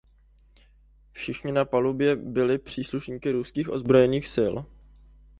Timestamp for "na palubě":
1.51-2.15